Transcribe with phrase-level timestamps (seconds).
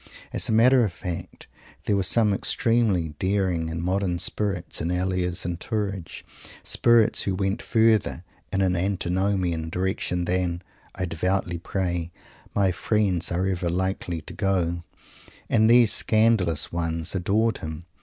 [0.33, 1.45] As a matter of fact,
[1.85, 6.23] there were some extremely daring and modern spirits in Elia's "entourage,"
[6.63, 10.63] spirits who went further in an antinomian direction than
[10.95, 12.11] I devoutly pray
[12.55, 14.81] my friends are ever likely to go,
[15.47, 17.85] and these scandalous ones adored him.